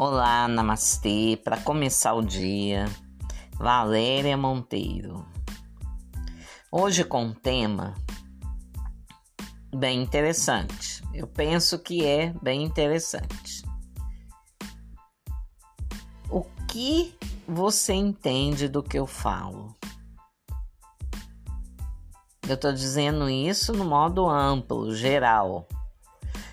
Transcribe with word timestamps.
Olá, 0.00 0.46
namastê. 0.46 1.36
Para 1.42 1.60
começar 1.60 2.14
o 2.14 2.22
dia, 2.22 2.84
Valéria 3.54 4.36
Monteiro. 4.36 5.26
Hoje 6.70 7.02
com 7.02 7.24
um 7.24 7.34
tema 7.34 7.94
bem 9.74 10.00
interessante. 10.00 11.02
Eu 11.12 11.26
penso 11.26 11.80
que 11.80 12.06
é 12.06 12.32
bem 12.40 12.62
interessante. 12.62 13.64
O 16.30 16.44
que 16.68 17.12
você 17.48 17.92
entende 17.92 18.68
do 18.68 18.84
que 18.84 19.00
eu 19.00 19.04
falo? 19.04 19.74
Eu 22.48 22.54
estou 22.54 22.72
dizendo 22.72 23.28
isso 23.28 23.72
no 23.72 23.84
modo 23.84 24.30
amplo, 24.30 24.94
geral. 24.94 25.66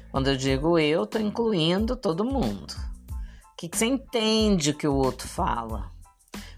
Quando 0.09 0.31
eu 0.31 0.35
digo 0.35 0.79
eu, 0.79 1.03
estou 1.03 1.21
incluindo 1.21 1.95
todo 1.95 2.25
mundo 2.25 2.94
que, 3.57 3.69
que 3.69 3.77
você 3.77 3.85
entende 3.85 4.71
o 4.71 4.77
que 4.77 4.87
o 4.87 4.93
outro 4.93 5.27
fala. 5.27 5.91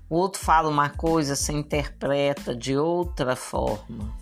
O 0.09 0.15
outro 0.15 0.39
fala 0.39 0.69
uma 0.69 0.89
coisa, 0.89 1.35
você 1.35 1.51
interpreta 1.51 2.55
de 2.55 2.77
outra 2.77 3.35
forma. 3.35 4.15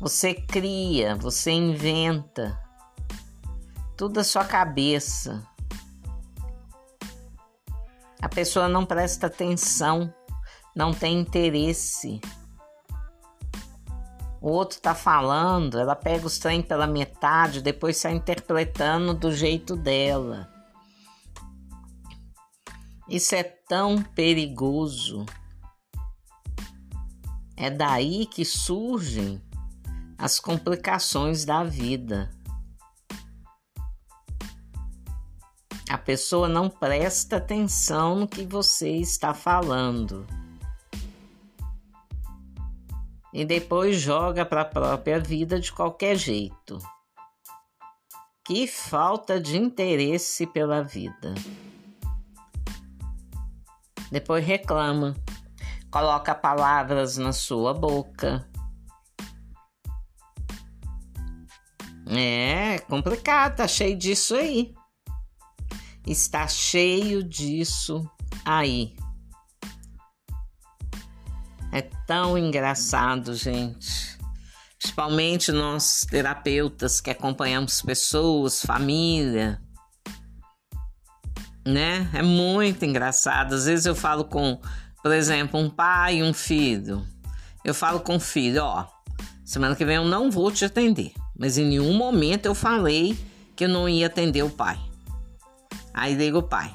Você 0.00 0.34
cria, 0.34 1.16
você 1.16 1.50
inventa. 1.50 2.56
Tudo 3.96 4.14
da 4.14 4.24
sua 4.24 4.44
cabeça. 4.44 5.42
A 8.20 8.28
pessoa 8.28 8.68
não 8.68 8.84
presta 8.84 9.26
atenção, 9.28 10.12
não 10.74 10.92
tem 10.92 11.18
interesse. 11.18 12.20
O 14.40 14.50
outro 14.50 14.80
tá 14.80 14.94
falando, 14.94 15.80
ela 15.80 15.96
pega 15.96 16.26
os 16.26 16.38
trem 16.38 16.62
pela 16.62 16.86
metade, 16.86 17.60
depois 17.60 17.96
sai 17.96 18.12
interpretando 18.12 19.14
do 19.14 19.32
jeito 19.32 19.74
dela. 19.74 20.57
Isso 23.08 23.34
é 23.34 23.42
tão 23.42 24.02
perigoso. 24.02 25.24
É 27.56 27.70
daí 27.70 28.26
que 28.26 28.44
surgem 28.44 29.42
as 30.18 30.38
complicações 30.38 31.44
da 31.46 31.64
vida. 31.64 32.30
A 35.88 35.96
pessoa 35.96 36.48
não 36.48 36.68
presta 36.68 37.38
atenção 37.38 38.16
no 38.16 38.28
que 38.28 38.44
você 38.44 38.90
está 38.96 39.32
falando. 39.32 40.26
E 43.32 43.42
depois 43.42 43.98
joga 43.98 44.44
para 44.44 44.62
a 44.62 44.66
própria 44.66 45.18
vida 45.18 45.58
de 45.58 45.72
qualquer 45.72 46.16
jeito. 46.16 46.78
Que 48.44 48.66
falta 48.66 49.40
de 49.40 49.56
interesse 49.56 50.46
pela 50.46 50.82
vida 50.82 51.34
depois 54.10 54.44
reclama, 54.44 55.14
coloca 55.90 56.34
palavras 56.34 57.16
na 57.16 57.32
sua 57.32 57.74
boca. 57.74 58.48
É 62.06 62.78
complicado, 62.80 63.56
tá 63.56 63.68
cheio 63.68 63.96
disso 63.96 64.34
aí. 64.34 64.74
Está 66.06 66.48
cheio 66.48 67.22
disso 67.22 68.10
aí. 68.44 68.96
É 71.70 71.82
tão 72.06 72.38
engraçado, 72.38 73.34
gente. 73.34 74.18
Principalmente 74.78 75.52
nós 75.52 76.06
terapeutas 76.08 77.00
que 77.00 77.10
acompanhamos 77.10 77.82
pessoas, 77.82 78.62
família 78.62 79.60
né? 81.68 82.08
É 82.12 82.22
muito 82.22 82.84
engraçado. 82.84 83.54
Às 83.54 83.66
vezes 83.66 83.86
eu 83.86 83.94
falo 83.94 84.24
com, 84.24 84.60
por 85.02 85.12
exemplo, 85.12 85.60
um 85.60 85.68
pai 85.68 86.16
e 86.16 86.22
um 86.22 86.32
filho. 86.32 87.06
Eu 87.64 87.74
falo 87.74 88.00
com 88.00 88.16
o 88.16 88.20
filho, 88.20 88.64
ó, 88.64 88.86
semana 89.44 89.76
que 89.76 89.84
vem 89.84 89.96
eu 89.96 90.04
não 90.04 90.30
vou 90.30 90.50
te 90.50 90.64
atender, 90.64 91.12
mas 91.38 91.58
em 91.58 91.66
nenhum 91.66 91.92
momento 91.92 92.46
eu 92.46 92.54
falei 92.54 93.18
que 93.54 93.64
eu 93.64 93.68
não 93.68 93.88
ia 93.88 94.06
atender 94.06 94.42
o 94.42 94.50
pai. 94.50 94.78
Aí 95.92 96.14
liga 96.14 96.38
o 96.38 96.42
pai. 96.42 96.72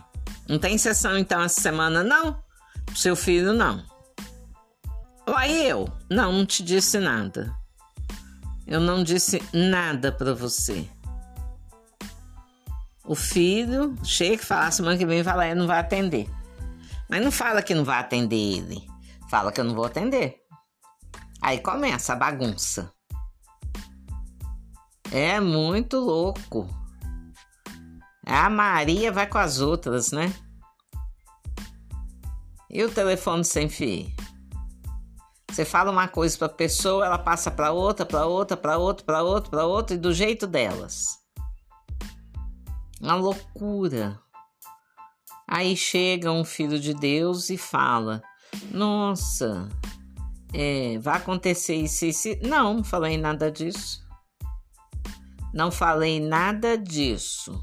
Não 0.47 0.59
tem 0.59 0.77
sessão 0.77 1.17
então 1.17 1.41
essa 1.41 1.61
semana 1.61 2.03
não? 2.03 2.43
seu 2.95 3.15
filho 3.15 3.53
não. 3.53 3.83
Aí 5.25 5.67
eu, 5.67 5.89
não, 6.09 6.31
não 6.31 6.45
te 6.45 6.61
disse 6.61 6.99
nada. 6.99 7.55
Eu 8.67 8.79
não 8.79 9.03
disse 9.03 9.41
nada 9.53 10.11
para 10.11 10.33
você. 10.33 10.87
O 13.13 13.15
filho 13.15 13.95
chega 14.03 14.41
e 14.41 14.45
fala, 14.45 14.71
semana 14.71 14.97
que 14.97 15.05
vem 15.05 15.21
vai 15.21 15.37
lá, 15.37 15.53
não 15.53 15.67
vai 15.67 15.77
atender. 15.77 16.27
Mas 17.07 17.23
não 17.23 17.31
fala 17.31 17.61
que 17.61 17.75
não 17.75 17.85
vai 17.85 17.99
atender 17.99 18.35
ele. 18.35 18.87
Fala 19.29 19.51
que 19.51 19.61
eu 19.61 19.63
não 19.63 19.75
vou 19.75 19.85
atender. 19.85 20.41
Aí 21.39 21.59
começa 21.59 22.13
a 22.13 22.15
bagunça. 22.15 22.91
É 25.11 25.39
muito 25.39 25.99
louco. 25.99 26.67
A 28.25 28.49
Maria 28.49 29.11
vai 29.11 29.27
com 29.27 29.37
as 29.37 29.59
outras, 29.59 30.11
né? 30.11 30.33
E 32.67 32.83
o 32.83 32.89
telefone 32.91 33.45
sem 33.45 33.69
fio? 33.69 34.11
Você 35.51 35.63
fala 35.63 35.91
uma 35.91 36.07
coisa 36.07 36.35
para 36.35 36.49
pessoa, 36.49 37.05
ela 37.05 37.19
passa 37.19 37.51
para 37.51 37.71
outra, 37.71 38.07
para 38.07 38.25
outra, 38.25 38.57
para 38.57 38.75
outra, 38.79 39.05
para 39.05 39.21
outra, 39.21 39.51
para 39.51 39.65
outra 39.67 39.95
e 39.95 39.99
do 39.99 40.11
jeito 40.11 40.47
delas. 40.47 41.22
Uma 43.01 43.15
loucura. 43.15 44.19
Aí 45.47 45.75
chega 45.75 46.31
um 46.31 46.43
filho 46.45 46.79
de 46.79 46.93
Deus 46.93 47.49
e 47.49 47.57
fala: 47.57 48.21
Nossa, 48.71 49.69
é, 50.53 50.97
vai 50.99 51.17
acontecer 51.17 51.75
isso, 51.75 52.05
isso. 52.05 52.29
Não, 52.41 52.75
não 52.75 52.83
falei 52.83 53.17
nada 53.17 53.51
disso. 53.51 54.03
Não 55.53 55.71
falei 55.71 56.19
nada 56.19 56.77
disso. 56.77 57.61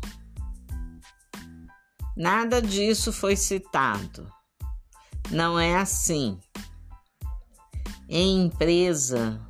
Nada 2.17 2.61
disso 2.61 3.13
foi 3.13 3.35
citado. 3.35 4.31
Não 5.31 5.59
é 5.59 5.77
assim. 5.77 6.39
Em 8.09 8.45
empresa 8.45 9.41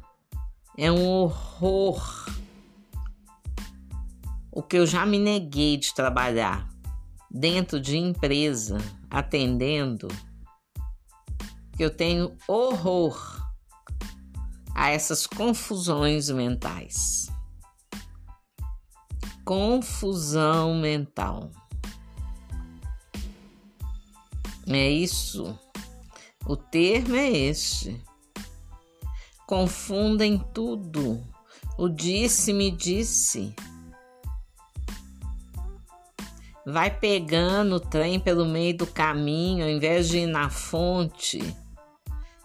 é 0.76 0.92
um 0.92 1.06
horror 1.06 2.26
o 4.60 4.62
que 4.62 4.76
eu 4.76 4.86
já 4.86 5.06
me 5.06 5.18
neguei 5.18 5.78
de 5.78 5.94
trabalhar 5.94 6.68
dentro 7.30 7.80
de 7.80 7.96
empresa, 7.96 8.76
atendendo, 9.08 10.06
que 11.74 11.82
eu 11.82 11.88
tenho 11.88 12.36
horror 12.46 13.42
a 14.74 14.90
essas 14.90 15.26
confusões 15.26 16.28
mentais. 16.28 17.32
Confusão 19.46 20.74
mental. 20.74 21.50
É 24.66 24.90
isso. 24.90 25.58
O 26.44 26.54
termo 26.54 27.16
é 27.16 27.30
este. 27.30 27.98
Confundem 29.46 30.38
tudo. 30.52 31.26
O 31.78 31.88
disse-me 31.88 32.70
disse. 32.70 33.54
Vai 36.70 36.90
pegando 36.90 37.76
o 37.76 37.80
trem 37.80 38.18
pelo 38.20 38.46
meio 38.46 38.76
do 38.76 38.86
caminho, 38.86 39.64
ao 39.64 39.70
invés 39.70 40.08
de 40.08 40.18
ir 40.18 40.26
na 40.26 40.48
fonte. 40.48 41.40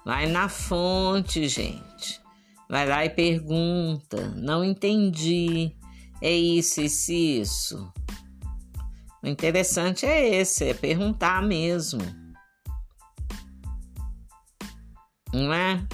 Vai 0.06 0.28
na 0.28 0.50
fonte, 0.50 1.48
gente. 1.48 2.22
Vai 2.70 2.88
lá 2.88 3.06
e 3.06 3.10
pergunta. 3.10 4.30
Não 4.36 4.64
entendi. 4.64 5.76
É 6.22 6.32
isso, 6.32 6.82
isso, 6.82 7.12
isso. 7.12 7.94
O 9.24 9.28
interessante 9.28 10.06
é 10.06 10.36
esse, 10.36 10.70
é 10.70 10.74
perguntar 10.74 11.42
mesmo. 11.42 12.02
Não 15.34 15.54
é? 15.54 15.86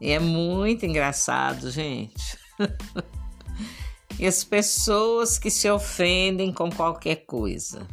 E 0.00 0.10
é 0.10 0.18
muito 0.18 0.84
engraçado, 0.84 1.70
gente. 1.70 2.38
e 4.22 4.26
as 4.28 4.44
pessoas 4.44 5.36
que 5.36 5.50
se 5.50 5.68
ofendem 5.68 6.52
com 6.52 6.70
qualquer 6.70 7.26
coisa. 7.26 7.88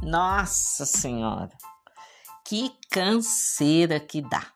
Nossa 0.00 0.86
Senhora, 0.86 1.50
que 2.42 2.72
canseira 2.90 4.00
que 4.00 4.22
dá. 4.22 4.46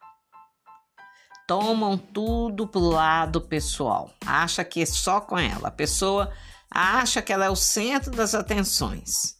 Tomam 1.47 1.99
tudo 1.99 2.67
pro 2.67 2.79
lado 2.79 3.41
pessoal. 3.41 4.11
Acha 4.25 4.63
que 4.63 4.81
é 4.81 4.87
só 4.87 5.21
com 5.21 5.37
ela. 5.37 5.67
A 5.67 5.71
pessoa 5.71 6.33
acha 6.67 7.21
que 7.21 7.31
ela 7.31 7.45
é 7.45 7.49
o 7.51 7.55
centro 7.55 8.09
das 8.09 8.33
atenções. 8.33 9.37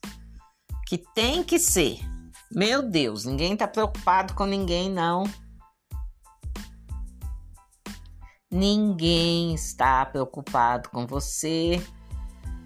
Que 0.88 1.00
tem 1.16 1.44
que 1.44 1.58
ser. 1.58 1.98
Meu 2.52 2.84
Deus, 2.84 3.26
ninguém 3.26 3.58
tá 3.58 3.68
preocupado 3.68 4.36
com 4.36 4.46
ninguém, 4.46 4.92
não. 4.92 5.24
Ninguém 8.52 9.54
está 9.54 10.04
preocupado 10.08 10.90
com 10.90 11.06
você. 11.06 11.82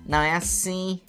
Não 0.06 0.20
é 0.20 0.34
assim. 0.34 1.02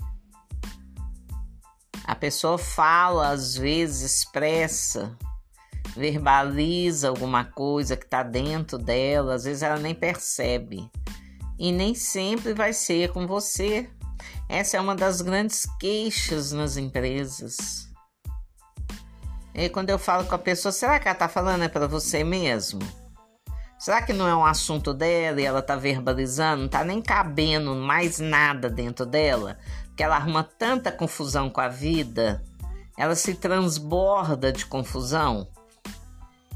A 2.05 2.15
pessoa 2.17 2.59
fala, 2.59 3.31
às 3.31 3.57
vezes, 3.57 4.19
expressa, 4.19 5.17
verbaliza 5.97 7.09
alguma 7.09 7.45
coisa 7.45 7.97
que 7.97 8.05
está 8.05 8.23
dentro 8.23 8.77
dela, 8.77 9.35
às 9.35 9.45
vezes 9.45 9.63
ela 9.63 9.79
nem 9.79 9.95
percebe. 9.95 10.91
E 11.59 11.71
nem 11.71 11.95
sempre 11.95 12.53
vai 12.53 12.73
ser 12.73 13.13
com 13.13 13.27
você. 13.27 13.89
Essa 14.49 14.77
é 14.77 14.81
uma 14.81 14.97
das 14.97 15.21
grandes 15.21 15.67
queixas 15.79 16.51
nas 16.53 16.77
empresas. 16.77 17.89
E 19.55 19.69
quando 19.69 19.89
eu 19.91 19.99
falo 20.01 20.27
com 20.27 20.35
a 20.35 20.39
pessoa, 20.39 20.73
será 20.73 20.99
que 20.99 21.07
ela 21.07 21.15
está 21.15 21.29
falando 21.29 21.63
é 21.63 21.69
para 21.69 21.87
você 21.87 22.25
mesmo? 22.25 22.81
Será 23.85 24.01
que 24.01 24.15
não 24.15 24.27
é 24.27 24.35
um 24.35 24.47
assunto 24.47 24.95
dela 24.95 25.39
e 25.39 25.45
ela 25.45 25.59
está 25.59 25.77
verbalizando? 25.77 26.61
Não 26.61 26.65
está 26.65 26.83
nem 26.83 27.03
cabendo 27.03 27.75
mais 27.75 28.19
nada 28.19 28.71
dentro 28.71 29.05
dela? 29.05 29.59
Porque 29.89 30.03
ela 30.03 30.17
arruma 30.17 30.43
tanta 30.43 30.91
confusão 30.91 31.51
com 31.51 31.61
a 31.61 31.69
vida, 31.69 32.43
ela 32.97 33.15
se 33.15 33.35
transborda 33.35 34.51
de 34.51 34.65
confusão. 34.65 35.47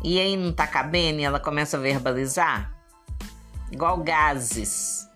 E 0.02 0.18
aí 0.18 0.38
não 0.38 0.54
tá 0.54 0.66
cabendo 0.66 1.20
e 1.20 1.24
ela 1.24 1.38
começa 1.38 1.76
a 1.76 1.80
verbalizar? 1.80 2.74
Igual 3.70 3.98
gases. 3.98 5.06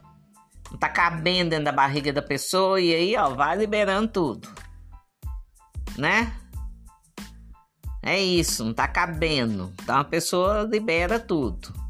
Não 0.70 0.76
tá 0.78 0.90
cabendo 0.90 1.48
dentro 1.48 1.64
da 1.64 1.72
barriga 1.72 2.12
da 2.12 2.20
pessoa 2.20 2.78
e 2.78 2.94
aí, 2.94 3.16
ó, 3.16 3.30
vai 3.30 3.56
liberando 3.56 4.08
tudo. 4.08 4.50
Né? 5.96 6.30
É 8.02 8.20
isso, 8.20 8.62
não 8.66 8.74
tá 8.74 8.86
cabendo. 8.86 9.72
Então 9.82 9.96
a 9.96 10.04
pessoa 10.04 10.68
libera 10.70 11.18
tudo. 11.18 11.80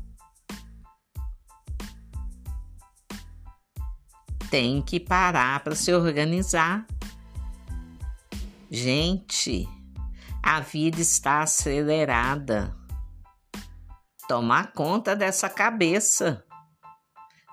Tem 4.52 4.82
que 4.82 5.00
parar 5.00 5.60
para 5.60 5.74
se 5.74 5.94
organizar. 5.94 6.86
Gente, 8.70 9.66
a 10.42 10.60
vida 10.60 11.00
está 11.00 11.40
acelerada. 11.40 12.76
Toma 14.28 14.66
conta 14.66 15.16
dessa 15.16 15.48
cabeça. 15.48 16.44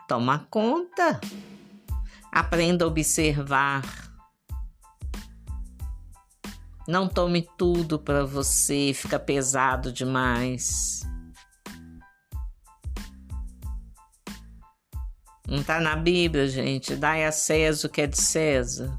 Toma 0.09 0.45
conta. 0.49 1.21
Aprenda 2.29 2.83
a 2.83 2.89
observar. 2.89 3.81
Não 6.85 7.07
tome 7.07 7.47
tudo 7.57 7.97
para 7.97 8.25
você, 8.25 8.91
fica 8.93 9.17
pesado 9.17 9.89
demais. 9.93 11.07
Não 15.49 15.63
tá 15.63 15.79
na 15.79 15.95
Bíblia, 15.95 16.47
gente. 16.47 16.95
Dai 16.95 17.25
a 17.25 17.31
César 17.31 17.87
o 17.87 17.89
que 17.89 18.01
é 18.01 18.07
de 18.07 18.21
César. 18.21 18.95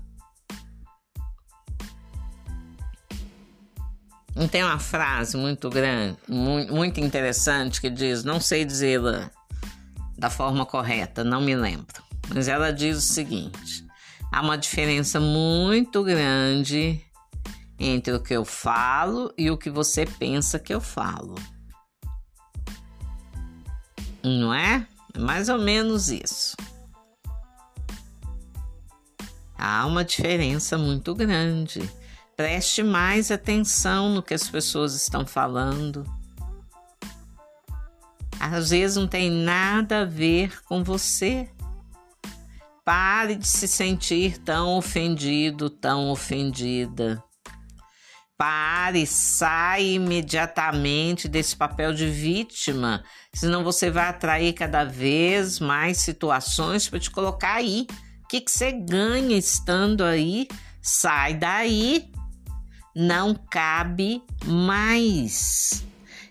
Não 4.35 4.49
tem 4.49 4.65
uma 4.65 4.79
frase 4.79 5.37
muito 5.37 5.69
grande, 5.69 6.17
muito 6.29 6.99
interessante 6.99 7.81
que 7.81 7.91
diz, 7.91 8.25
não 8.25 8.41
sei 8.41 8.65
dizê-la 8.65 9.31
da 10.17 10.31
forma 10.31 10.65
correta, 10.65 11.23
não 11.23 11.41
me 11.41 11.55
lembro. 11.55 12.03
Mas 12.35 12.49
ela 12.49 12.73
diz 12.73 12.97
o 12.97 13.01
seguinte: 13.01 13.85
há 14.33 14.41
uma 14.41 14.57
diferença 14.57 15.21
muito 15.21 16.03
grande 16.03 17.01
entre 17.79 18.13
o 18.13 18.21
que 18.21 18.35
eu 18.35 18.45
falo 18.45 19.33
e 19.37 19.51
o 19.51 19.59
que 19.59 19.71
você 19.71 20.05
pensa 20.05 20.59
que 20.59 20.73
eu 20.73 20.81
falo. 20.81 21.35
Não 24.23 24.53
é? 24.53 24.87
Mais 25.19 25.49
ou 25.49 25.59
menos 25.59 26.11
isso. 26.11 26.57
Há 29.57 29.85
uma 29.87 30.05
diferença 30.05 30.79
muito 30.79 31.15
grande. 31.15 31.83
Preste 32.37 32.83
mais 32.83 33.31
atenção 33.31 34.15
no 34.15 34.23
que 34.23 34.33
as 34.33 34.49
pessoas 34.49 34.95
estão 34.95 35.27
falando. 35.27 36.05
Às 38.41 38.71
vezes 38.71 38.97
não 38.97 39.07
tem 39.07 39.31
nada 39.31 40.01
a 40.01 40.05
ver 40.07 40.63
com 40.65 40.83
você. 40.83 41.51
Pare 42.83 43.37
de 43.37 43.47
se 43.47 43.69
sentir 43.69 44.39
tão 44.39 44.79
ofendido, 44.79 45.69
tão 45.69 46.11
ofendida. 46.11 47.23
Pare, 48.41 49.07
sai 49.07 49.97
imediatamente 49.97 51.29
desse 51.29 51.55
papel 51.55 51.93
de 51.93 52.09
vítima, 52.09 53.05
senão 53.35 53.63
você 53.63 53.91
vai 53.91 54.07
atrair 54.07 54.55
cada 54.55 54.83
vez 54.83 55.61
mais 55.61 55.99
situações 55.99 56.89
para 56.89 56.99
te 56.99 57.11
colocar 57.11 57.57
aí. 57.57 57.87
O 58.25 58.29
que, 58.29 58.41
que 58.41 58.51
você 58.51 58.73
ganha 58.73 59.37
estando 59.37 60.03
aí? 60.03 60.49
Sai 60.81 61.35
daí, 61.35 62.11
não 62.97 63.35
cabe 63.35 64.23
mais. 64.47 65.85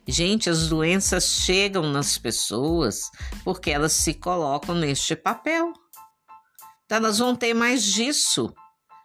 Gente, 0.07 0.49
as 0.49 0.67
doenças 0.67 1.25
chegam 1.25 1.91
nas 1.91 2.17
pessoas 2.17 3.11
porque 3.43 3.69
elas 3.69 3.91
se 3.91 4.15
colocam 4.15 4.73
neste 4.73 5.15
papel. 5.15 5.73
Então 6.85 6.97
elas 6.97 7.19
vão 7.19 7.35
ter 7.35 7.53
mais 7.53 7.83
disso. 7.83 8.51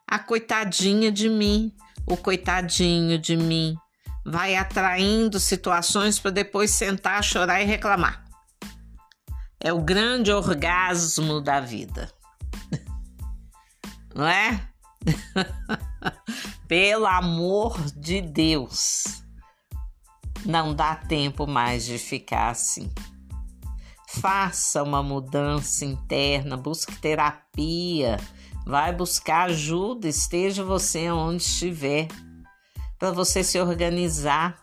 A 0.09 0.19
coitadinha 0.19 1.13
de 1.13 1.29
mim 1.29 1.71
o 2.07 2.17
coitadinho 2.17 3.19
de 3.19 3.37
mim 3.37 3.77
vai 4.25 4.57
atraindo 4.57 5.39
situações 5.39 6.19
para 6.19 6.31
depois 6.31 6.71
sentar, 6.71 7.23
chorar 7.23 7.61
e 7.61 7.65
reclamar. 7.65 8.25
É 9.61 9.73
o 9.73 9.81
grande 9.81 10.31
orgasmo 10.31 11.41
da 11.41 11.61
vida. 11.61 12.11
Não 14.15 14.27
é? 14.27 14.69
Pelo 16.69 17.07
amor 17.07 17.81
de 17.97 18.21
Deus, 18.23 19.23
não 20.47 20.75
dá 20.75 20.97
tempo 20.97 21.47
mais 21.47 21.85
de 21.85 21.99
ficar 21.99 22.51
assim. 22.51 22.91
Faça 24.09 24.83
uma 24.83 25.03
mudança 25.03 25.85
interna, 25.85 26.57
busque 26.57 26.97
terapia 26.97 28.17
Vai 28.67 28.95
buscar 28.95 29.51
ajuda, 29.51 30.09
esteja 30.09 30.65
você 30.65 31.11
onde 31.11 31.43
estiver, 31.43 32.09
para 32.99 33.11
você 33.11 33.45
se 33.45 33.61
organizar. 33.61 34.59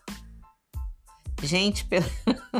Gente, 1.44 1.88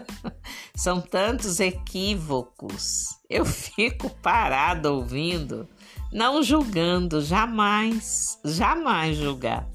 são 0.76 1.02
tantos 1.02 1.60
equívocos. 1.60 3.18
Eu 3.30 3.46
fico 3.46 4.10
parada 4.22 4.92
ouvindo, 4.92 5.68
não 6.12 6.44
julgando, 6.44 7.22
jamais, 7.22 8.40
jamais 8.46 9.18
julgar. 9.18 9.68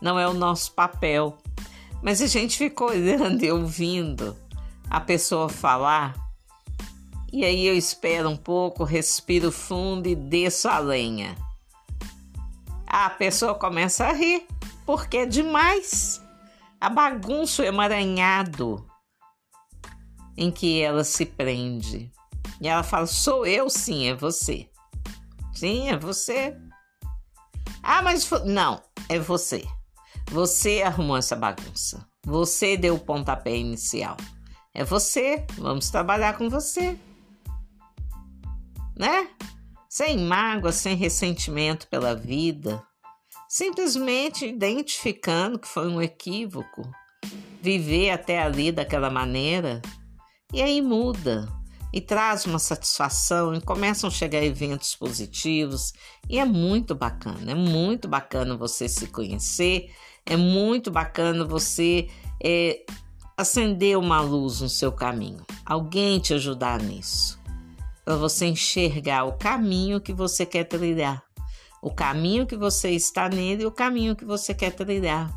Não 0.00 0.18
é 0.18 0.28
o 0.28 0.34
nosso 0.34 0.72
papel. 0.72 1.38
Mas 2.02 2.20
a 2.20 2.26
gente 2.26 2.58
fica 2.58 2.84
olhando 2.84 3.42
e 3.42 3.50
ouvindo 3.50 4.36
a 4.90 5.00
pessoa 5.00 5.48
falar 5.48 6.25
e 7.36 7.44
aí 7.44 7.66
eu 7.66 7.76
espero 7.76 8.30
um 8.30 8.36
pouco, 8.36 8.82
respiro 8.82 9.52
fundo 9.52 10.08
e 10.08 10.14
desço 10.14 10.68
a 10.68 10.78
lenha. 10.78 11.36
A 12.86 13.10
pessoa 13.10 13.54
começa 13.54 14.06
a 14.06 14.12
rir, 14.14 14.46
porque 14.86 15.18
é 15.18 15.26
demais. 15.26 16.18
A 16.80 16.88
bagunça, 16.88 17.60
o 17.60 17.66
emaranhado 17.66 18.86
em 20.34 20.50
que 20.50 20.80
ela 20.80 21.04
se 21.04 21.26
prende. 21.26 22.10
E 22.58 22.68
ela 22.68 22.82
fala: 22.82 23.04
Sou 23.04 23.44
eu, 23.44 23.68
sim, 23.68 24.08
é 24.08 24.14
você. 24.14 24.70
Sim, 25.52 25.90
é 25.90 25.96
você. 25.98 26.56
Ah, 27.82 28.00
mas 28.00 28.30
não, 28.46 28.80
é 29.10 29.18
você. 29.18 29.62
Você 30.30 30.80
arrumou 30.82 31.18
essa 31.18 31.36
bagunça. 31.36 32.08
Você 32.24 32.78
deu 32.78 32.94
o 32.94 32.98
pontapé 32.98 33.54
inicial. 33.54 34.16
É 34.72 34.82
você. 34.82 35.44
Vamos 35.58 35.90
trabalhar 35.90 36.38
com 36.38 36.48
você 36.48 36.98
né? 38.96 39.28
Sem 39.88 40.18
mágoa, 40.18 40.72
sem 40.72 40.96
ressentimento 40.96 41.86
pela 41.88 42.14
vida, 42.14 42.82
simplesmente 43.48 44.46
identificando 44.46 45.58
que 45.58 45.68
foi 45.68 45.88
um 45.88 46.02
equívoco, 46.02 46.82
viver 47.60 48.10
até 48.10 48.40
ali 48.40 48.72
daquela 48.72 49.10
maneira, 49.10 49.80
e 50.52 50.62
aí 50.62 50.80
muda. 50.80 51.48
E 51.92 52.00
traz 52.00 52.44
uma 52.44 52.58
satisfação. 52.58 53.54
E 53.54 53.60
começam 53.60 54.08
a 54.08 54.12
chegar 54.12 54.42
eventos 54.42 54.94
positivos. 54.94 55.94
E 56.28 56.38
é 56.38 56.44
muito 56.44 56.94
bacana, 56.94 57.52
é 57.52 57.54
muito 57.54 58.06
bacana 58.06 58.56
você 58.56 58.86
se 58.88 59.06
conhecer, 59.06 59.90
é 60.26 60.36
muito 60.36 60.90
bacana 60.90 61.44
você 61.44 62.08
é, 62.42 62.84
acender 63.36 63.96
uma 63.96 64.20
luz 64.20 64.60
no 64.60 64.68
seu 64.68 64.92
caminho, 64.92 65.44
alguém 65.64 66.18
te 66.18 66.34
ajudar 66.34 66.82
nisso 66.82 67.38
para 68.06 68.14
você 68.14 68.46
enxergar 68.46 69.24
o 69.24 69.32
caminho 69.32 70.00
que 70.00 70.12
você 70.12 70.46
quer 70.46 70.62
trilhar, 70.62 71.24
o 71.82 71.92
caminho 71.92 72.46
que 72.46 72.56
você 72.56 72.90
está 72.90 73.28
nele 73.28 73.64
e 73.64 73.66
o 73.66 73.72
caminho 73.72 74.14
que 74.14 74.24
você 74.24 74.54
quer 74.54 74.70
trilhar. 74.70 75.28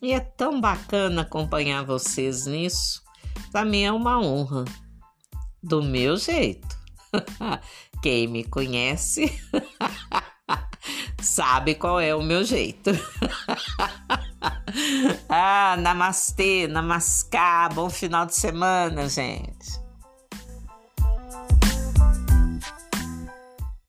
E 0.00 0.12
é 0.12 0.20
tão 0.20 0.60
bacana 0.60 1.22
acompanhar 1.22 1.84
vocês 1.84 2.46
nisso. 2.46 3.02
Para 3.50 3.64
mim 3.64 3.82
é 3.82 3.90
uma 3.90 4.20
honra. 4.20 4.64
Do 5.60 5.82
meu 5.82 6.16
jeito. 6.16 6.78
Quem 8.00 8.28
me 8.28 8.44
conhece 8.44 9.36
Sabe 11.20 11.74
qual 11.74 11.98
é 11.98 12.14
o 12.14 12.22
meu 12.22 12.44
jeito. 12.44 12.90
ah, 15.28 15.76
namastê, 15.76 16.68
namascar, 16.68 17.74
bom 17.74 17.90
final 17.90 18.26
de 18.26 18.36
semana, 18.36 19.08
gente. 19.08 19.77